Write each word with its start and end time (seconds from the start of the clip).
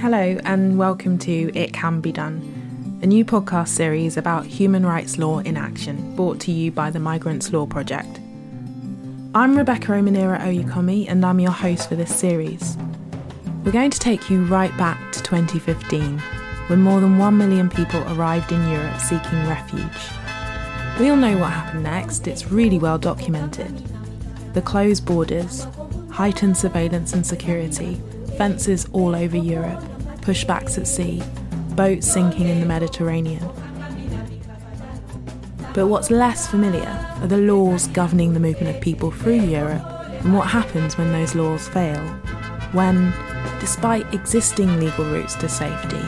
Hello, 0.00 0.38
and 0.46 0.78
welcome 0.78 1.18
to 1.18 1.52
It 1.54 1.74
Can 1.74 2.00
Be 2.00 2.10
Done, 2.10 2.98
a 3.02 3.06
new 3.06 3.22
podcast 3.22 3.68
series 3.68 4.16
about 4.16 4.46
human 4.46 4.86
rights 4.86 5.18
law 5.18 5.40
in 5.40 5.58
action, 5.58 6.16
brought 6.16 6.40
to 6.40 6.52
you 6.52 6.72
by 6.72 6.90
the 6.90 6.98
Migrants 6.98 7.52
Law 7.52 7.66
Project. 7.66 8.18
I'm 9.34 9.58
Rebecca 9.58 9.88
Omonira 9.88 10.40
Oyekanmi, 10.40 11.06
and 11.06 11.22
I'm 11.22 11.38
your 11.38 11.50
host 11.50 11.90
for 11.90 11.96
this 11.96 12.18
series. 12.18 12.78
We're 13.62 13.72
going 13.72 13.90
to 13.90 13.98
take 13.98 14.30
you 14.30 14.42
right 14.46 14.74
back 14.78 15.12
to 15.12 15.22
2015, 15.22 16.18
when 16.68 16.80
more 16.80 17.02
than 17.02 17.18
1 17.18 17.36
million 17.36 17.68
people 17.68 18.02
arrived 18.14 18.52
in 18.52 18.70
Europe 18.70 18.98
seeking 19.00 19.46
refuge. 19.46 19.84
We 20.98 21.10
all 21.10 21.16
know 21.16 21.36
what 21.36 21.50
happened 21.50 21.82
next, 21.82 22.26
it's 22.26 22.50
really 22.50 22.78
well 22.78 22.96
documented. 22.96 23.76
The 24.54 24.62
closed 24.62 25.04
borders, 25.04 25.66
heightened 26.10 26.56
surveillance 26.56 27.12
and 27.12 27.26
security, 27.26 28.00
fences 28.38 28.88
all 28.92 29.14
over 29.14 29.36
Europe, 29.36 29.84
pushbacks 30.30 30.78
at 30.78 30.86
sea, 30.86 31.20
boats 31.74 32.06
sinking 32.06 32.46
in 32.46 32.60
the 32.60 32.66
Mediterranean. 32.66 33.44
But 35.74 35.88
what's 35.88 36.08
less 36.08 36.46
familiar 36.46 36.86
are 37.20 37.26
the 37.26 37.36
laws 37.36 37.88
governing 37.88 38.32
the 38.32 38.38
movement 38.38 38.76
of 38.76 38.80
people 38.80 39.10
through 39.10 39.40
Europe 39.40 39.84
and 40.22 40.32
what 40.32 40.46
happens 40.46 40.96
when 40.96 41.10
those 41.10 41.34
laws 41.34 41.66
fail. 41.66 41.98
When, 42.70 43.12
despite 43.58 44.14
existing 44.14 44.78
legal 44.78 45.04
routes 45.04 45.34
to 45.36 45.48
safety, 45.48 46.04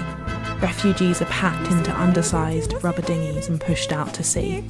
refugees 0.61 1.21
are 1.21 1.25
packed 1.25 1.73
into 1.73 1.93
undersized 2.01 2.75
rubber 2.85 3.03
dinghies 3.03 3.49
and 3.49 3.61
pushed 3.61 3.93
out 3.93 4.15
to 4.15 4.23
sea. 4.23 4.61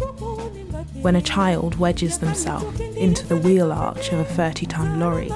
When 1.03 1.17
a 1.17 1.21
child 1.21 1.75
wedges 1.79 2.17
themselves 2.17 2.81
into 2.81 3.27
the 3.27 3.37
wheel 3.37 3.71
arch 3.71 4.13
of 4.13 4.21
a 4.21 4.25
30 4.25 4.65
tonne 4.65 4.99
lorry 4.99 5.31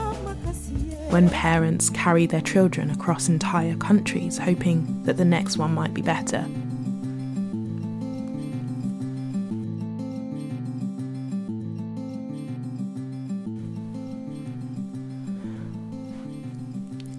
when 1.11 1.31
parents 1.31 1.89
carry 1.91 2.27
their 2.27 2.41
children 2.41 2.91
across 2.91 3.29
entire 3.29 3.77
countries 3.77 4.39
hoping 4.39 5.03
that 5.05 5.17
the 5.17 5.25
next 5.25 5.57
one 5.57 5.73
might 5.73 5.95
be 5.95 6.03
better. 6.03 6.45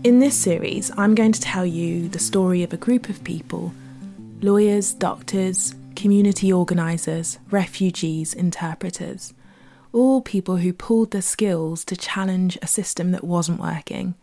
In 0.04 0.20
this 0.20 0.38
series, 0.38 0.92
I'm 0.98 1.16
going 1.16 1.32
to 1.34 1.42
tell 1.42 1.66
you 1.66 2.08
the 2.08 2.20
story 2.20 2.64
of 2.64 2.72
a 2.72 2.78
group 2.78 3.10
of 3.10 3.24
people 3.24 3.74
lawyers, 4.42 4.94
doctors, 4.94 5.74
community 5.96 6.54
organisers, 6.54 7.40
refugees, 7.50 8.34
interpreters 8.34 9.34
all 9.94 10.22
people 10.22 10.58
who 10.58 10.74
pooled 10.74 11.12
their 11.12 11.22
skills 11.22 11.84
to 11.86 11.96
challenge 11.96 12.58
a 12.62 12.68
system 12.68 13.12
that 13.12 13.24
wasn't 13.24 13.60
working. 13.60 14.16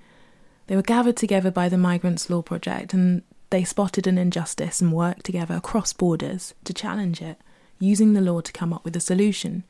They 0.67 0.77
were 0.77 0.83
gathered 0.83 1.17
together 1.17 1.51
by 1.51 1.69
the 1.69 1.79
Migrants 1.79 2.31
Law 2.31 2.43
Project 2.43 2.95
and 2.95 3.23
they 3.51 3.65
spotted 3.65 4.07
an 4.07 4.19
injustice 4.19 4.81
and 4.81 4.93
worked 4.93 5.25
together 5.25 5.55
across 5.55 5.93
borders 5.93 6.55
to 6.65 6.73
challenge 6.73 7.21
it, 7.23 7.39
using 7.79 8.13
the 8.13 8.21
law 8.21 8.41
to 8.41 8.53
come 8.53 8.73
up 8.73 8.85
with 8.85 8.97
a 8.97 9.01
solution. 9.01 9.65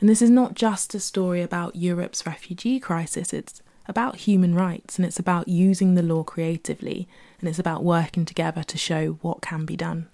And 0.00 0.08
this 0.08 0.20
is 0.20 0.30
not 0.30 0.54
just 0.54 0.94
a 0.94 1.00
story 1.00 1.40
about 1.40 1.76
Europe's 1.76 2.26
refugee 2.26 2.80
crisis, 2.80 3.32
it's 3.32 3.62
about 3.86 4.16
human 4.16 4.54
rights 4.54 4.98
and 4.98 5.06
it's 5.06 5.18
about 5.18 5.48
using 5.48 5.94
the 5.94 6.02
law 6.02 6.22
creatively 6.22 7.08
and 7.40 7.48
it's 7.48 7.58
about 7.58 7.84
working 7.84 8.24
together 8.24 8.62
to 8.62 8.78
show 8.78 9.18
what 9.20 9.42
can 9.42 9.64
be 9.64 9.76
done. 9.76 10.08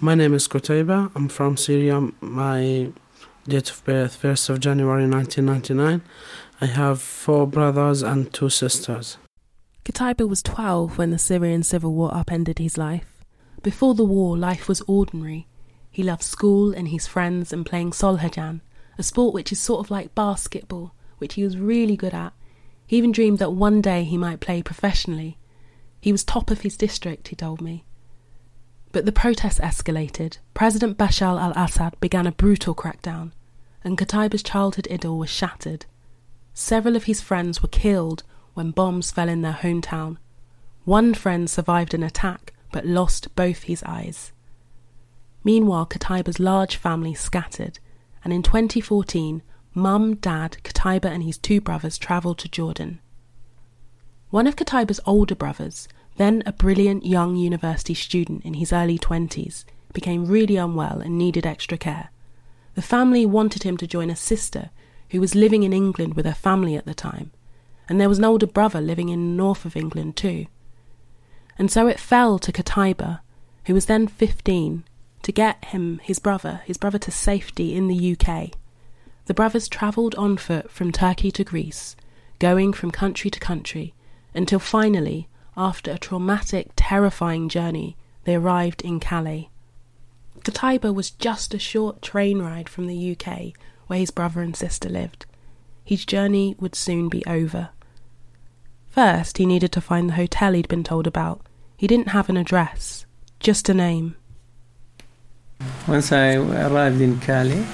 My 0.00 0.14
name 0.14 0.32
is 0.32 0.46
Kotaiba. 0.46 1.10
I'm 1.16 1.28
from 1.28 1.56
Syria. 1.56 2.08
My 2.20 2.92
date 3.48 3.70
of 3.70 3.84
birth, 3.84 4.20
1st 4.22 4.50
of 4.50 4.60
January 4.60 5.08
1999. 5.08 6.02
I 6.60 6.66
have 6.66 7.02
four 7.02 7.48
brothers 7.48 8.02
and 8.02 8.32
two 8.32 8.48
sisters. 8.48 9.18
Kotaiba 9.84 10.28
was 10.28 10.40
12 10.42 10.98
when 10.98 11.10
the 11.10 11.18
Syrian 11.18 11.64
civil 11.64 11.94
war 11.94 12.14
upended 12.14 12.60
his 12.60 12.78
life. 12.78 13.24
Before 13.60 13.94
the 13.94 14.04
war, 14.04 14.38
life 14.38 14.68
was 14.68 14.82
ordinary. 14.82 15.48
He 15.90 16.04
loved 16.04 16.22
school 16.22 16.72
and 16.72 16.88
his 16.88 17.08
friends 17.08 17.52
and 17.52 17.66
playing 17.66 17.90
solhajan, 17.90 18.60
a 18.98 19.02
sport 19.02 19.34
which 19.34 19.50
is 19.50 19.58
sort 19.58 19.84
of 19.84 19.90
like 19.90 20.14
basketball, 20.14 20.94
which 21.18 21.34
he 21.34 21.42
was 21.42 21.58
really 21.58 21.96
good 21.96 22.14
at. 22.14 22.32
He 22.86 22.96
even 22.98 23.10
dreamed 23.10 23.40
that 23.40 23.52
one 23.52 23.80
day 23.80 24.04
he 24.04 24.16
might 24.16 24.38
play 24.38 24.62
professionally. 24.62 25.38
He 26.00 26.12
was 26.12 26.22
top 26.22 26.52
of 26.52 26.60
his 26.60 26.76
district, 26.76 27.28
he 27.28 27.34
told 27.34 27.60
me. 27.60 27.84
But 28.92 29.04
the 29.04 29.12
protests 29.12 29.60
escalated. 29.60 30.38
President 30.54 30.96
Bashar 30.96 31.40
al 31.40 31.52
Assad 31.52 31.98
began 32.00 32.26
a 32.26 32.32
brutal 32.32 32.74
crackdown, 32.74 33.32
and 33.84 33.98
Kotaiba's 33.98 34.42
childhood 34.42 34.88
idyll 34.90 35.18
was 35.18 35.30
shattered. 35.30 35.86
Several 36.54 36.96
of 36.96 37.04
his 37.04 37.20
friends 37.20 37.62
were 37.62 37.68
killed 37.68 38.22
when 38.54 38.70
bombs 38.70 39.10
fell 39.10 39.28
in 39.28 39.42
their 39.42 39.52
hometown. 39.52 40.16
One 40.84 41.14
friend 41.14 41.48
survived 41.48 41.94
an 41.94 42.02
attack 42.02 42.54
but 42.72 42.86
lost 42.86 43.34
both 43.36 43.64
his 43.64 43.82
eyes. 43.84 44.32
Meanwhile, 45.44 45.86
Kotaiba's 45.86 46.40
large 46.40 46.76
family 46.76 47.14
scattered, 47.14 47.78
and 48.24 48.32
in 48.32 48.42
2014, 48.42 49.42
mum, 49.74 50.16
dad, 50.16 50.58
Kotaiba, 50.64 51.06
and 51.06 51.22
his 51.22 51.38
two 51.38 51.60
brothers 51.60 51.98
travelled 51.98 52.38
to 52.38 52.48
Jordan. 52.48 53.00
One 54.30 54.46
of 54.46 54.56
Kotaiba's 54.56 55.00
older 55.06 55.34
brothers, 55.34 55.88
then 56.18 56.42
a 56.44 56.52
brilliant 56.52 57.06
young 57.06 57.36
university 57.36 57.94
student 57.94 58.44
in 58.44 58.54
his 58.54 58.72
early 58.72 58.98
20s, 58.98 59.64
became 59.92 60.26
really 60.26 60.56
unwell 60.56 61.00
and 61.00 61.16
needed 61.16 61.46
extra 61.46 61.78
care. 61.78 62.10
The 62.74 62.82
family 62.82 63.24
wanted 63.24 63.62
him 63.62 63.76
to 63.78 63.86
join 63.86 64.10
a 64.10 64.16
sister 64.16 64.70
who 65.10 65.20
was 65.20 65.34
living 65.34 65.62
in 65.62 65.72
England 65.72 66.14
with 66.14 66.26
her 66.26 66.34
family 66.34 66.76
at 66.76 66.84
the 66.84 66.94
time, 66.94 67.30
and 67.88 68.00
there 68.00 68.08
was 68.08 68.18
an 68.18 68.24
older 68.24 68.46
brother 68.46 68.80
living 68.80 69.08
in 69.08 69.20
the 69.30 69.36
north 69.36 69.64
of 69.64 69.76
England 69.76 70.16
too. 70.16 70.46
And 71.58 71.70
so 71.70 71.86
it 71.86 71.98
fell 71.98 72.38
to 72.38 72.52
Kotaiba, 72.52 73.20
who 73.64 73.74
was 73.74 73.86
then 73.86 74.06
15, 74.06 74.84
to 75.22 75.32
get 75.32 75.64
him, 75.66 76.00
his 76.02 76.18
brother, 76.18 76.60
his 76.64 76.76
brother 76.76 76.98
to 76.98 77.10
safety 77.10 77.74
in 77.74 77.88
the 77.88 78.16
UK. 78.16 78.50
The 79.26 79.34
brothers 79.34 79.68
travelled 79.68 80.14
on 80.14 80.36
foot 80.36 80.70
from 80.70 80.92
Turkey 80.92 81.30
to 81.32 81.44
Greece, 81.44 81.96
going 82.38 82.72
from 82.72 82.90
country 82.90 83.30
to 83.30 83.40
country, 83.40 83.94
until 84.34 84.58
finally, 84.58 85.28
after 85.58 85.90
a 85.90 85.98
traumatic, 85.98 86.70
terrifying 86.76 87.48
journey, 87.48 87.96
they 88.24 88.36
arrived 88.36 88.80
in 88.82 89.00
Calais. 89.00 89.50
Kotaiba 90.44 90.94
was 90.94 91.10
just 91.10 91.52
a 91.52 91.58
short 91.58 92.00
train 92.00 92.40
ride 92.40 92.68
from 92.68 92.86
the 92.86 93.12
UK, 93.12 93.52
where 93.88 93.98
his 93.98 94.12
brother 94.12 94.40
and 94.40 94.54
sister 94.54 94.88
lived. 94.88 95.26
His 95.84 96.04
journey 96.04 96.54
would 96.60 96.76
soon 96.76 97.08
be 97.08 97.26
over. 97.26 97.70
First, 98.88 99.38
he 99.38 99.46
needed 99.46 99.72
to 99.72 99.80
find 99.80 100.08
the 100.08 100.14
hotel 100.14 100.52
he'd 100.52 100.68
been 100.68 100.84
told 100.84 101.08
about. 101.08 101.40
He 101.76 101.88
didn't 101.88 102.08
have 102.08 102.28
an 102.28 102.36
address, 102.36 103.04
just 103.40 103.68
a 103.68 103.74
name. 103.74 104.14
Once 105.88 106.12
I 106.12 106.34
arrived 106.34 107.00
in 107.00 107.18
Calais, 107.18 107.66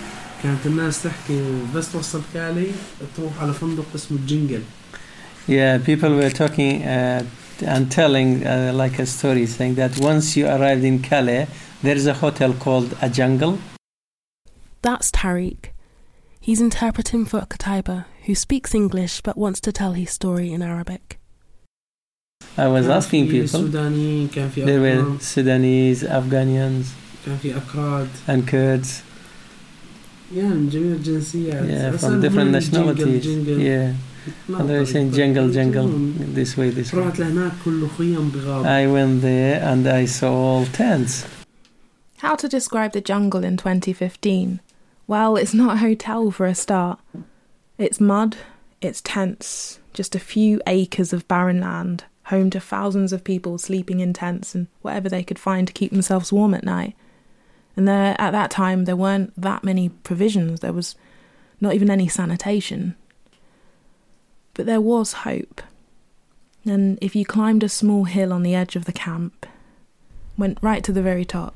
Yeah, 5.47 5.79
people 5.79 6.15
were 6.15 6.31
talking 6.31 6.83
at 6.83 7.27
and 7.63 7.91
telling 7.91 8.47
uh, 8.47 8.73
like 8.75 8.99
a 8.99 9.07
story 9.07 9.47
saying 9.47 9.75
that 9.77 9.99
once 10.01 10.37
you 10.37 10.47
arrived 10.47 10.85
in 10.85 11.01
Calais, 11.01 11.47
there 11.83 11.97
is 11.97 12.07
a 12.07 12.15
hotel 12.15 12.53
called 12.55 12.97
a 13.01 13.09
jungle. 13.09 13.59
That's 14.83 15.11
Tariq. 15.11 15.71
He's 16.41 16.61
interpreting 16.61 17.25
for 17.25 17.41
Kotaiba, 17.41 18.05
who 18.25 18.35
speaks 18.35 18.75
English 18.75 19.23
but 19.23 19.37
wants 19.37 19.61
to 19.63 19.73
tell 19.73 19.93
his 19.93 20.11
story 20.11 20.53
in 20.53 20.63
Arabic. 20.63 21.19
I 22.57 22.69
was 22.69 22.89
asking 22.89 23.29
people. 23.31 23.63
There 23.63 24.81
were 24.81 25.19
Sudanese, 25.21 26.03
Afghanians, 26.03 26.93
and 28.29 28.47
Kurds. 28.47 29.03
Yeah, 30.31 31.93
from 31.97 32.21
different 32.21 32.51
nationalities. 32.51 33.27
Yeah. 33.27 33.95
And 34.49 34.69
they 34.69 34.79
were 34.79 34.87
saying 34.87 35.13
jungle, 35.13 35.51
jungle, 35.51 35.89
this 35.89 36.57
way, 36.57 36.71
this 36.71 36.93
way. 36.93 37.03
I 37.03 38.87
went 38.87 39.23
there 39.23 39.63
and 39.63 39.87
I 39.89 40.05
saw 40.05 40.33
all 40.33 40.67
tents. 40.67 41.27
How 42.19 42.35
to 42.37 42.49
describe 42.49 42.93
the 42.93 43.01
jungle 43.01 43.45
in 43.45 43.57
2015? 43.57 44.61
Well, 45.07 45.37
it's 45.37 45.53
not 45.53 45.75
a 45.77 45.81
hotel 45.81 46.31
for 46.31 46.47
a 46.47 46.55
start. 46.55 46.99
It's 47.77 48.01
mud, 48.01 48.37
it's 48.81 49.03
tents, 49.03 49.81
just 49.93 50.15
a 50.15 50.21
few 50.21 50.63
acres 50.67 51.13
of 51.13 51.29
barren 51.29 51.61
land, 51.61 52.05
home 52.25 52.49
to 52.51 52.61
thousands 52.61 53.13
of 53.13 53.25
people 53.25 53.59
sleeping 53.59 54.01
in 54.01 54.13
tents 54.13 54.55
and 54.55 54.69
whatever 54.81 55.09
they 55.09 55.23
could 55.23 55.39
find 55.39 55.67
to 55.67 55.73
keep 55.73 55.91
themselves 55.93 56.33
warm 56.33 56.55
at 56.55 56.65
night. 56.65 56.97
And 57.77 57.89
there, 57.89 58.15
at 58.19 58.31
that 58.31 58.51
time, 58.51 58.85
there 58.85 58.97
weren't 58.97 59.33
that 59.41 59.65
many 59.65 59.89
provisions. 59.89 60.61
There 60.61 60.73
was 60.73 60.95
not 61.61 61.75
even 61.75 61.91
any 61.91 62.09
sanitation. 62.09 62.97
But 64.55 64.67
there 64.67 64.81
was 64.81 65.13
hope. 65.13 65.63
And 66.65 66.99
if 67.03 67.15
you 67.15 67.25
climbed 67.25 67.63
a 67.63 67.69
small 67.69 68.05
hill 68.05 68.33
on 68.33 68.43
the 68.43 68.55
edge 68.55 68.77
of 68.77 68.87
the 68.87 68.93
camp, 68.93 69.47
went 70.39 70.59
right 70.63 70.83
to 70.85 70.93
the 70.93 71.03
very 71.03 71.25
top, 71.25 71.55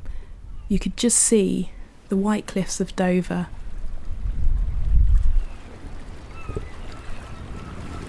you 0.69 0.79
could 0.79 0.97
just 0.97 1.19
see 1.19 1.71
the 2.09 2.17
white 2.17 2.47
cliffs 2.47 2.81
of 2.81 2.95
Dover. 2.95 3.47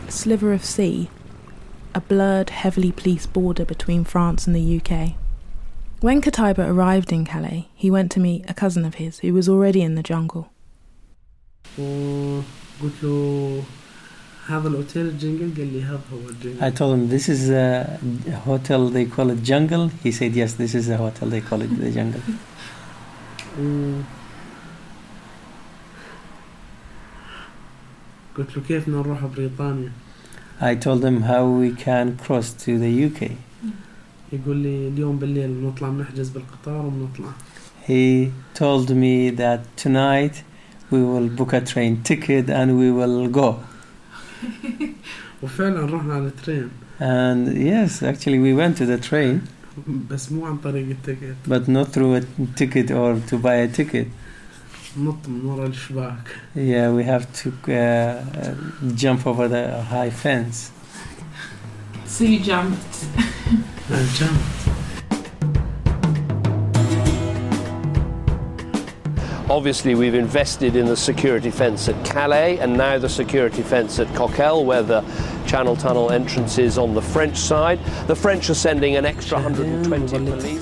A 0.07 0.11
sliver 0.11 0.51
of 0.51 0.65
sea, 0.65 1.09
a 1.95 2.01
blurred, 2.01 2.49
heavily 2.49 2.91
policed 2.91 3.31
border 3.31 3.63
between 3.63 4.03
France 4.03 4.47
and 4.47 4.55
the 4.55 4.81
UK. 4.81 5.13
When 6.01 6.21
Kotaiba 6.21 6.67
arrived 6.67 7.11
in 7.11 7.25
Calais, 7.25 7.67
he 7.75 7.91
went 7.91 8.11
to 8.13 8.19
meet 8.19 8.49
a 8.49 8.53
cousin 8.53 8.85
of 8.85 8.95
his 8.95 9.19
who 9.19 9.33
was 9.33 9.47
already 9.47 9.81
in 9.81 9.95
the 9.95 10.03
jungle 10.03 10.49
I 14.48 14.60
told 16.70 16.94
him 16.94 17.08
this 17.08 17.28
is 17.30 17.50
a 17.50 17.98
hotel 18.44 18.88
they 18.90 19.06
call 19.06 19.30
it 19.30 19.42
jungle. 19.42 19.88
He 20.02 20.12
said 20.12 20.34
yes, 20.34 20.52
this 20.54 20.74
is 20.74 20.90
a 20.90 20.98
hotel 20.98 21.28
they 21.30 21.40
call 21.40 21.62
it 21.62 21.68
the 21.78 21.90
jungle. 21.90 22.20
I 30.60 30.74
told 30.74 31.04
him 31.04 31.22
how 31.22 31.46
we 31.46 31.72
can 31.72 32.18
cross 32.18 32.52
to 32.64 32.78
the 32.78 33.04
UK. 33.06 33.30
يقول 34.32 34.56
لي 34.56 34.88
اليوم 34.88 35.18
بالليل 35.18 35.50
بنطلع 35.52 35.88
بنحجز 35.88 36.28
بالقطار 36.28 36.86
وبنطلع 36.86 37.32
He 37.86 38.32
told 38.54 38.90
me 38.90 39.30
that 39.30 39.60
tonight 39.76 40.42
we 40.90 41.02
will 41.02 41.28
book 41.28 41.52
a 41.52 41.60
train 41.60 42.02
ticket 42.02 42.50
and 42.50 42.78
we 42.78 42.90
will 42.90 43.28
go. 43.28 43.60
وفعلا 45.42 45.96
رحنا 45.96 46.14
على 46.14 46.26
الترين. 46.26 46.70
And 47.00 47.56
yes, 47.56 48.02
actually 48.02 48.38
we 48.38 48.54
went 48.54 48.76
to 48.78 48.86
the 48.86 48.98
train. 48.98 49.40
بس 50.10 50.32
مو 50.32 50.46
عن 50.46 50.56
طريق 50.58 50.86
التيكت. 50.88 51.36
But 51.48 51.68
not 51.68 51.92
through 51.92 52.14
a 52.14 52.22
ticket 52.56 52.90
or 52.90 53.16
to 53.30 53.38
buy 53.38 53.54
a 53.54 53.68
ticket. 53.68 54.06
نط 54.98 55.28
من 55.28 55.44
ورا 55.44 55.66
الشباك. 55.66 56.28
Yeah, 56.54 56.90
we 56.92 57.04
have 57.04 57.26
to 57.42 57.52
uh, 57.72 58.54
jump 58.94 59.26
over 59.26 59.48
the 59.48 59.82
high 59.82 60.10
fence. 60.10 60.70
So 62.06 62.24
you 62.24 62.38
jumped. 62.38 62.94
I 63.90 64.02
jumped. 64.18 64.57
Obviously, 69.49 69.95
we've 69.95 70.13
invested 70.13 70.75
in 70.75 70.85
the 70.85 70.95
security 70.95 71.49
fence 71.49 71.89
at 71.89 72.05
Calais 72.05 72.59
and 72.59 72.77
now 72.77 72.99
the 72.99 73.09
security 73.09 73.63
fence 73.63 73.97
at 73.97 74.07
Coquelles, 74.13 74.63
where 74.63 74.83
the 74.83 75.01
Channel 75.47 75.75
Tunnel 75.75 76.11
entrance 76.11 76.59
is 76.59 76.77
on 76.77 76.93
the 76.93 77.01
French 77.01 77.35
side. 77.35 77.79
The 78.05 78.15
French 78.15 78.47
are 78.51 78.53
sending 78.53 78.95
an 78.95 79.05
extra 79.05 79.41
120 79.41 80.29
police. 80.29 80.61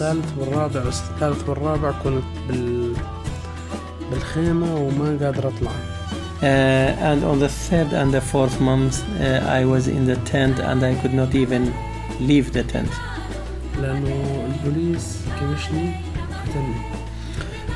Uh, 6.42 6.46
and 6.46 7.26
on 7.26 7.40
the 7.40 7.50
third 7.50 7.92
and 7.92 8.14
the 8.14 8.22
fourth 8.22 8.62
month, 8.62 9.04
uh, 9.20 9.46
I 9.50 9.66
was 9.66 9.90
in 9.90 10.06
the 10.06 10.16
tent 10.18 10.60
and 10.60 10.82
I 10.86 10.96
could 11.02 11.14
not 11.14 11.36
even 11.36 11.74
leave 12.22 12.54
the 12.54 12.64
tent. 12.64 12.92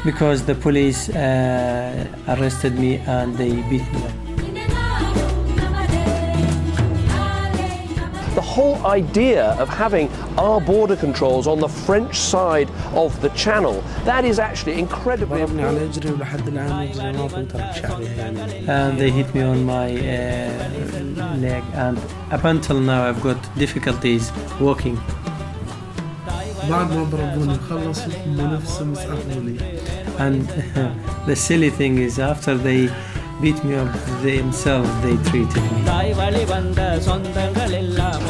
Because 0.03 0.45
the 0.45 0.55
police 0.55 1.09
uh, 1.09 2.07
arrested 2.27 2.79
me 2.79 2.97
and 2.97 3.35
they 3.37 3.61
beat 3.69 3.87
me 3.93 4.03
up. 4.05 4.31
the 8.35 8.41
whole 8.41 8.77
idea 8.85 9.51
of 9.59 9.67
having 9.67 10.09
our 10.37 10.61
border 10.61 10.95
controls 10.95 11.47
on 11.47 11.59
the 11.59 11.67
French 11.67 12.15
side 12.15 12.69
of 12.93 13.19
the 13.21 13.29
channel, 13.29 13.83
that 14.05 14.23
is 14.25 14.39
actually 14.39 14.79
incredibly 14.79 15.41
important. 15.41 15.95
And 18.67 18.97
they 18.97 19.11
hit 19.11 19.33
me 19.35 19.41
on 19.41 19.65
my 19.65 19.89
uh, 19.93 21.35
leg, 21.37 21.63
and 21.73 21.97
up 22.31 22.43
until 22.45 22.79
now, 22.79 23.07
I've 23.07 23.21
got 23.21 23.37
difficulties 23.57 24.31
walking. 24.59 24.97
And 30.21 30.47
the 31.25 31.35
silly 31.35 31.71
thing 31.71 31.97
is, 31.97 32.19
after 32.19 32.55
they 32.55 32.93
beat 33.41 33.63
me 33.63 33.73
up 33.73 33.91
themselves, 34.21 34.87
they 35.01 35.17
treated 35.31 35.63
me. 35.63 35.83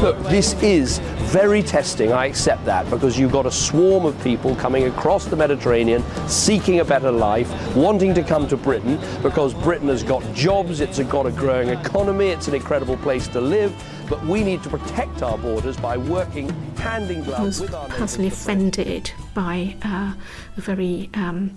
Look, 0.02 0.18
this 0.30 0.54
is 0.64 1.00
very 1.34 1.62
testing, 1.62 2.14
I 2.14 2.28
accept 2.28 2.64
that, 2.64 2.90
because 2.90 3.20
you've 3.20 3.34
got 3.34 3.46
a 3.46 3.52
swarm 3.52 4.06
of 4.06 4.22
people 4.24 4.56
coming 4.56 4.86
across 4.86 5.26
the 5.26 5.36
Mediterranean, 5.36 6.02
seeking 6.30 6.80
a 6.80 6.86
better 6.86 7.12
life, 7.12 7.52
wanting 7.76 8.14
to 8.14 8.24
come 8.24 8.48
to 8.48 8.56
Britain, 8.56 8.98
because 9.22 9.54
Britain 9.54 9.90
has 9.90 10.02
got 10.02 10.24
jobs, 10.34 10.80
it's 10.80 10.98
got 11.00 11.26
a 11.26 11.32
growing 11.32 11.68
economy, 11.68 12.28
it's 12.28 12.48
an 12.48 12.56
incredible 12.56 12.96
place 12.98 13.28
to 13.28 13.42
live, 13.42 13.74
but 14.10 14.24
we 14.26 14.46
need 14.46 14.64
to 14.64 14.70
protect 14.70 15.24
our 15.24 15.38
borders 15.38 15.76
by 15.76 15.98
working 15.98 16.50
hand 16.78 17.12
in 17.12 17.22
glove 17.24 17.60
with 17.60 17.74
our 17.74 17.84
I 17.84 17.88
was 17.88 17.96
personally 17.96 18.30
offended 18.30 19.12
by 19.34 19.76
uh, 19.84 20.14
a 20.56 20.62
very 20.62 21.10
um, 21.16 21.54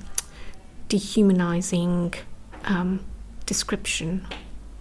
dehumanizing 0.94 2.14
um, 2.66 3.04
description 3.46 4.24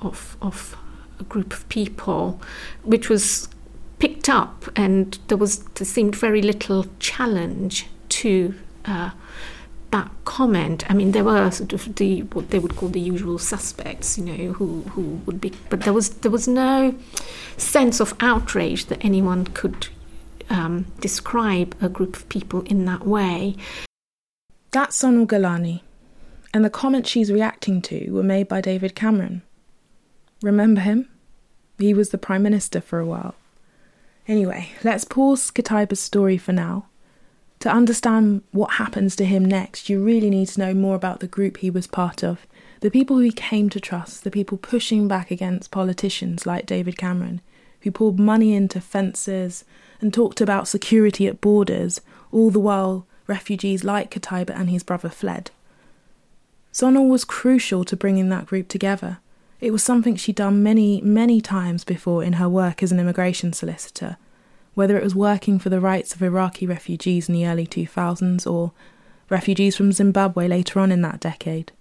of, 0.01 0.37
of 0.43 0.77
a 1.19 1.23
group 1.23 1.51
of 1.51 1.67
people, 1.69 2.39
which 2.83 3.09
was 3.09 3.49
picked 3.97 4.29
up, 4.29 4.65
and 4.75 5.17
there 5.27 5.39
was 5.39 5.63
there 5.75 5.87
seemed 5.87 6.15
very 6.15 6.43
little 6.43 6.85
challenge 6.99 7.87
to 8.09 8.53
uh, 8.85 9.09
that 9.89 10.11
comment. 10.23 10.79
I 10.87 10.93
mean, 10.93 11.13
there 11.13 11.23
were 11.23 11.49
sort 11.49 11.73
of 11.73 11.95
the 11.95 12.21
what 12.33 12.51
they 12.51 12.59
would 12.59 12.75
call 12.75 12.89
the 12.89 12.99
usual 12.99 13.39
suspects, 13.39 14.15
you 14.19 14.25
know, 14.25 14.53
who 14.53 14.81
who 14.93 15.19
would 15.25 15.41
be, 15.41 15.51
but 15.71 15.81
there 15.81 15.93
was 15.93 16.09
there 16.21 16.31
was 16.37 16.47
no 16.47 16.93
sense 17.57 17.99
of 17.99 18.13
outrage 18.19 18.85
that 18.85 19.03
anyone 19.03 19.45
could 19.45 19.87
um, 20.51 20.85
describe 20.99 21.75
a 21.81 21.89
group 21.89 22.15
of 22.15 22.29
people 22.29 22.61
in 22.73 22.85
that 22.85 23.07
way. 23.07 23.55
That's 24.69 25.01
Sonal 25.01 25.25
Ghelani, 25.25 25.81
and 26.53 26.63
the 26.63 26.69
comments 26.69 27.09
she's 27.09 27.31
reacting 27.31 27.81
to 27.81 28.11
were 28.11 28.23
made 28.23 28.47
by 28.47 28.61
David 28.61 28.95
Cameron. 28.95 29.41
Remember 30.41 30.81
him? 30.81 31.09
He 31.79 31.93
was 31.93 32.09
the 32.09 32.17
Prime 32.17 32.43
Minister 32.43 32.79
for 32.79 32.99
a 32.99 33.05
while. 33.05 33.35
Anyway, 34.27 34.69
let's 34.83 35.03
pause 35.03 35.51
Kotaiba's 35.51 35.99
story 35.99 36.37
for 36.37 36.53
now. 36.53 36.85
To 37.59 37.71
understand 37.71 38.43
what 38.51 38.73
happens 38.73 39.15
to 39.15 39.25
him 39.25 39.43
next, 39.43 39.89
you 39.89 40.03
really 40.03 40.29
need 40.29 40.49
to 40.49 40.59
know 40.59 40.73
more 40.73 40.95
about 40.95 41.21
the 41.21 41.27
group 41.27 41.57
he 41.57 41.69
was 41.69 41.87
part 41.87 42.23
of, 42.23 42.45
the 42.81 42.91
people 42.91 43.15
who 43.15 43.23
he 43.23 43.31
came 43.31 43.69
to 43.69 43.79
trust, 43.79 44.23
the 44.23 44.31
people 44.31 44.57
pushing 44.57 45.07
back 45.07 45.31
against 45.31 45.71
politicians 45.71 46.45
like 46.45 46.65
David 46.65 46.97
Cameron, 46.97 47.41
who 47.81 47.91
poured 47.91 48.19
money 48.19 48.53
into 48.53 48.81
fences 48.81 49.63
and 50.01 50.13
talked 50.13 50.41
about 50.41 50.67
security 50.67 51.27
at 51.27 51.41
borders, 51.41 52.01
all 52.31 52.49
the 52.49 52.59
while 52.59 53.07
refugees 53.27 53.85
like 53.85 54.11
Kotaiba 54.11 54.49
and 54.49 54.69
his 54.69 54.83
brother 54.83 55.09
fled. 55.09 55.51
Sonal 56.73 57.07
was 57.07 57.23
crucial 57.23 57.83
to 57.85 57.95
bringing 57.95 58.29
that 58.29 58.47
group 58.47 58.67
together. 58.67 59.19
It 59.61 59.71
was 59.71 59.83
something 59.83 60.15
she'd 60.15 60.35
done 60.35 60.63
many, 60.63 61.01
many 61.01 61.39
times 61.39 61.83
before 61.83 62.23
in 62.23 62.33
her 62.33 62.49
work 62.49 62.81
as 62.81 62.91
an 62.91 62.99
immigration 62.99 63.53
solicitor, 63.53 64.17
whether 64.73 64.97
it 64.97 65.03
was 65.03 65.13
working 65.13 65.59
for 65.59 65.69
the 65.69 65.79
rights 65.79 66.15
of 66.15 66.23
Iraqi 66.23 66.65
refugees 66.65 67.29
in 67.29 67.35
the 67.35 67.47
early 67.47 67.67
2000s 67.67 68.51
or 68.51 68.71
refugees 69.29 69.75
from 69.75 69.91
Zimbabwe 69.91 70.47
later 70.47 70.79
on 70.79 70.91
in 70.91 71.01
that 71.03 71.19
decade. 71.19 71.71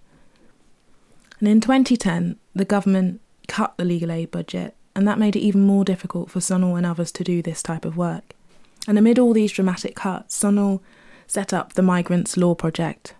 And 1.39 1.47
in 1.47 1.59
2010, 1.59 2.37
the 2.53 2.63
government 2.63 3.19
cut 3.47 3.73
the 3.77 3.85
legal 3.85 4.11
aid 4.11 4.29
budget, 4.29 4.75
and 4.95 5.07
that 5.07 5.19
made 5.19 5.35
it 5.35 5.41
even 5.41 5.61
more 5.61 5.83
difficult 5.83 6.29
for 6.29 6.39
Sonal 6.39 6.77
and 6.77 6.85
others 6.85 7.11
to 7.13 7.23
do 7.23 7.41
this 7.41 7.63
type 7.63 7.83
of 7.83 7.97
work. 7.97 8.35
And 8.87 8.99
amid 8.99 9.17
all 9.17 9.33
these 9.33 9.51
dramatic 9.51 9.95
cuts, 9.95 10.39
Sonal 10.39 10.81
set 11.25 11.51
up 11.51 11.73
the 11.73 11.81
Migrants 11.81 12.37
Law 12.37 12.53
Project, 12.53 13.15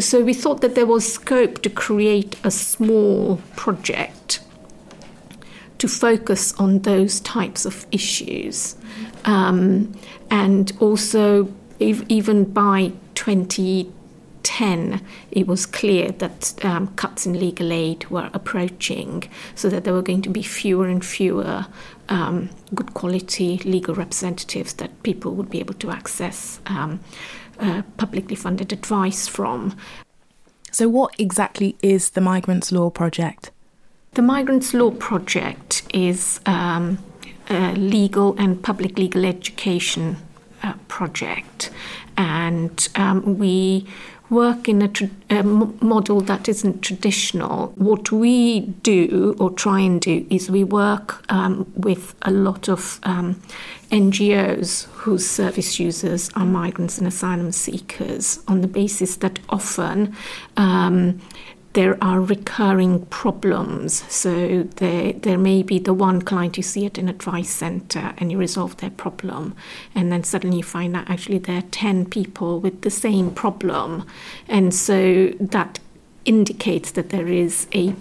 so 0.00 0.22
we 0.22 0.34
thought 0.34 0.60
that 0.60 0.74
there 0.74 0.86
was 0.86 1.10
scope 1.12 1.62
to 1.62 1.70
create 1.70 2.36
a 2.44 2.50
small 2.50 3.40
project 3.56 4.40
to 5.78 5.88
focus 5.88 6.52
on 6.54 6.80
those 6.80 7.20
types 7.20 7.66
of 7.66 7.86
issues. 7.92 8.76
Um, 9.24 9.92
and 10.30 10.72
also, 10.80 11.52
if, 11.78 12.02
even 12.08 12.44
by 12.44 12.92
2010, 13.14 15.02
it 15.30 15.46
was 15.46 15.66
clear 15.66 16.12
that 16.12 16.64
um, 16.64 16.88
cuts 16.94 17.26
in 17.26 17.38
legal 17.38 17.72
aid 17.72 18.08
were 18.08 18.30
approaching, 18.32 19.24
so 19.54 19.68
that 19.68 19.84
there 19.84 19.92
were 19.92 20.02
going 20.02 20.22
to 20.22 20.30
be 20.30 20.42
fewer 20.42 20.88
and 20.88 21.04
fewer 21.04 21.66
um, 22.08 22.48
good 22.74 22.94
quality 22.94 23.58
legal 23.58 23.94
representatives 23.94 24.74
that 24.74 25.02
people 25.02 25.32
would 25.34 25.50
be 25.50 25.60
able 25.60 25.74
to 25.74 25.90
access. 25.90 26.60
Uh, 27.58 27.80
publicly 27.96 28.36
funded 28.36 28.70
advice 28.70 29.26
from. 29.26 29.74
So, 30.72 30.90
what 30.90 31.14
exactly 31.18 31.74
is 31.82 32.10
the 32.10 32.20
Migrants 32.20 32.70
Law 32.70 32.90
Project? 32.90 33.50
The 34.12 34.20
Migrants 34.20 34.74
Law 34.74 34.90
Project 34.90 35.82
is 35.94 36.38
um, 36.44 36.98
a 37.48 37.72
legal 37.72 38.36
and 38.38 38.62
public 38.62 38.98
legal 38.98 39.24
education 39.24 40.18
uh, 40.62 40.74
project, 40.88 41.70
and 42.18 42.88
um, 42.94 43.38
we 43.38 43.86
work 44.30 44.68
in 44.68 44.82
a, 44.82 44.88
tra- 44.88 45.10
a 45.30 45.42
model 45.42 46.20
that 46.22 46.48
isn't 46.48 46.82
traditional. 46.82 47.68
What 47.76 48.10
we 48.10 48.60
do 48.60 49.36
or 49.38 49.50
try 49.50 49.80
and 49.80 50.00
do 50.00 50.26
is 50.30 50.50
we 50.50 50.64
work 50.64 51.24
um, 51.30 51.70
with 51.76 52.14
a 52.22 52.30
lot 52.30 52.68
of 52.68 52.98
um, 53.04 53.40
NGOs 53.90 54.86
whose 54.86 55.28
service 55.28 55.78
users 55.78 56.30
are 56.34 56.44
migrants 56.44 56.98
and 56.98 57.06
asylum 57.06 57.52
seekers 57.52 58.40
on 58.48 58.60
the 58.60 58.68
basis 58.68 59.16
that 59.16 59.38
often 59.48 60.16
um, 60.56 61.20
there 61.76 62.02
are 62.02 62.22
recurring 62.22 63.04
problems. 63.06 64.02
So 64.10 64.62
there, 64.76 65.12
there 65.12 65.36
may 65.36 65.62
be 65.62 65.78
the 65.78 65.92
one 65.92 66.22
client 66.22 66.56
you 66.56 66.62
see 66.62 66.86
at 66.86 66.96
an 66.96 67.06
advice 67.06 67.50
centre 67.50 68.14
and 68.16 68.32
you 68.32 68.38
resolve 68.38 68.78
their 68.78 68.88
problem, 68.88 69.54
and 69.94 70.10
then 70.10 70.24
suddenly 70.24 70.56
you 70.56 70.62
find 70.62 70.96
out 70.96 71.10
actually 71.10 71.36
there 71.36 71.58
are 71.58 71.70
10 71.70 72.06
people 72.06 72.60
with 72.60 72.80
the 72.80 72.90
same 72.90 73.30
problem. 73.30 74.06
And 74.48 74.72
so 74.72 75.28
that 75.38 75.78
indicates 76.24 76.92
that 76.92 77.10
there 77.10 77.28
is 77.28 77.66
a 77.74 77.94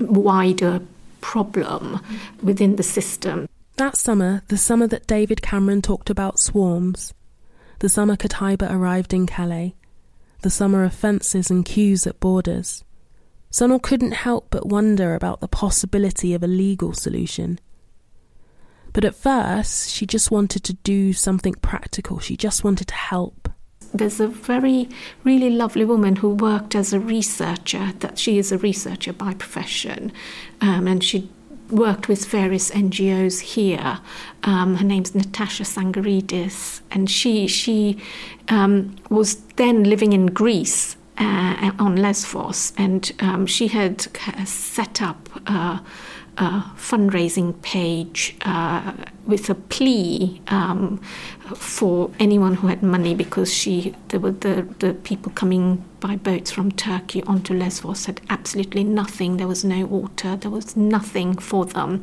wider 0.00 0.80
problem 1.20 2.00
within 2.42 2.74
the 2.74 2.82
system. 2.82 3.48
That 3.76 3.96
summer, 3.96 4.42
the 4.48 4.58
summer 4.58 4.88
that 4.88 5.06
David 5.06 5.42
Cameron 5.42 5.80
talked 5.80 6.10
about 6.10 6.40
swarms, 6.40 7.14
the 7.78 7.88
summer 7.88 8.16
Kotaiba 8.16 8.68
arrived 8.68 9.14
in 9.14 9.28
Calais, 9.28 9.76
the 10.40 10.50
summer 10.50 10.82
of 10.82 10.92
fences 10.92 11.52
and 11.52 11.64
queues 11.64 12.04
at 12.04 12.18
borders. 12.18 12.82
Sonal 13.52 13.82
couldn't 13.82 14.12
help 14.12 14.46
but 14.48 14.66
wonder 14.66 15.14
about 15.14 15.40
the 15.40 15.48
possibility 15.48 16.32
of 16.32 16.42
a 16.42 16.46
legal 16.46 16.94
solution. 16.94 17.58
But 18.94 19.04
at 19.04 19.14
first, 19.14 19.90
she 19.90 20.06
just 20.06 20.30
wanted 20.30 20.64
to 20.64 20.72
do 20.72 21.12
something 21.12 21.54
practical. 21.60 22.18
She 22.18 22.34
just 22.34 22.64
wanted 22.64 22.88
to 22.88 22.94
help. 22.94 23.50
There's 23.92 24.20
a 24.20 24.26
very, 24.26 24.88
really 25.22 25.50
lovely 25.50 25.84
woman 25.84 26.16
who 26.16 26.30
worked 26.30 26.74
as 26.74 26.94
a 26.94 27.00
researcher, 27.00 27.92
that 27.98 28.18
she 28.18 28.38
is 28.38 28.52
a 28.52 28.58
researcher 28.58 29.12
by 29.12 29.34
profession, 29.34 30.12
um, 30.62 30.86
and 30.86 31.04
she 31.04 31.28
worked 31.68 32.08
with 32.08 32.26
various 32.26 32.70
NGOs 32.70 33.40
here. 33.40 34.00
Um, 34.44 34.76
her 34.76 34.84
name's 34.84 35.14
Natasha 35.14 35.64
Sangaridis, 35.64 36.80
and 36.90 37.10
she 37.10 37.46
she 37.46 38.00
um, 38.48 38.96
was 39.10 39.36
then 39.56 39.84
living 39.84 40.14
in 40.14 40.26
Greece 40.26 40.96
uh, 41.18 41.72
on 41.78 41.96
Lesvos, 41.96 42.72
and 42.76 43.12
um, 43.20 43.46
she 43.46 43.68
had 43.68 44.00
set 44.46 45.02
up 45.02 45.28
a, 45.46 45.82
a 46.38 46.64
fundraising 46.76 47.60
page 47.62 48.36
uh, 48.42 48.92
with 49.26 49.50
a 49.50 49.54
plea 49.54 50.40
um, 50.48 50.98
for 51.54 52.10
anyone 52.18 52.54
who 52.54 52.68
had 52.68 52.82
money 52.82 53.14
because 53.14 53.52
she 53.52 53.94
there 54.08 54.20
were 54.20 54.32
the, 54.32 54.66
the 54.78 54.94
people 54.94 55.30
coming 55.32 55.84
by 56.00 56.16
boats 56.16 56.50
from 56.50 56.72
Turkey 56.72 57.22
onto 57.24 57.54
Lesvos 57.54 58.06
had 58.06 58.20
absolutely 58.30 58.82
nothing. 58.82 59.36
There 59.36 59.48
was 59.48 59.64
no 59.64 59.84
water. 59.84 60.36
There 60.36 60.50
was 60.50 60.76
nothing 60.76 61.36
for 61.36 61.66
them, 61.66 62.02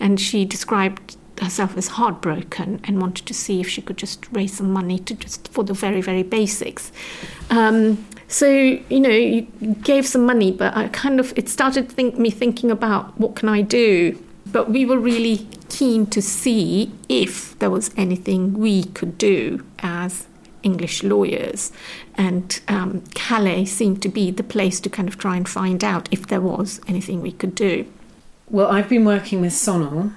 and 0.00 0.20
she 0.20 0.44
described 0.44 1.16
herself 1.40 1.74
was 1.76 1.88
heartbroken 1.88 2.80
and 2.84 3.00
wanted 3.00 3.26
to 3.26 3.34
see 3.34 3.60
if 3.60 3.68
she 3.68 3.82
could 3.82 3.96
just 3.96 4.26
raise 4.32 4.56
some 4.56 4.72
money 4.72 4.98
to 5.00 5.14
just 5.14 5.48
for 5.48 5.64
the 5.64 5.74
very 5.74 6.00
very 6.00 6.22
basics. 6.22 6.92
Um, 7.50 8.06
so 8.28 8.48
you 8.48 9.00
know, 9.00 9.10
you 9.10 9.42
gave 9.82 10.06
some 10.06 10.26
money, 10.26 10.50
but 10.50 10.76
I 10.76 10.88
kind 10.88 11.20
of 11.20 11.32
it 11.36 11.48
started 11.48 11.90
think, 11.90 12.18
me 12.18 12.30
thinking 12.30 12.70
about 12.70 13.18
what 13.18 13.36
can 13.36 13.48
I 13.48 13.62
do. 13.62 14.22
But 14.46 14.70
we 14.70 14.84
were 14.84 14.98
really 14.98 15.48
keen 15.68 16.06
to 16.06 16.22
see 16.22 16.92
if 17.08 17.58
there 17.58 17.70
was 17.70 17.90
anything 17.96 18.54
we 18.54 18.84
could 18.84 19.18
do 19.18 19.64
as 19.80 20.26
English 20.62 21.02
lawyers, 21.02 21.72
and 22.16 22.60
um, 22.68 23.02
Calais 23.14 23.66
seemed 23.66 24.02
to 24.02 24.08
be 24.08 24.30
the 24.30 24.42
place 24.42 24.80
to 24.80 24.90
kind 24.90 25.08
of 25.08 25.18
try 25.18 25.36
and 25.36 25.48
find 25.48 25.84
out 25.84 26.08
if 26.10 26.26
there 26.26 26.40
was 26.40 26.80
anything 26.88 27.22
we 27.22 27.32
could 27.32 27.54
do. 27.54 27.86
Well, 28.48 28.68
I've 28.68 28.88
been 28.88 29.04
working 29.04 29.40
with 29.40 29.52
Sonal, 29.52 30.12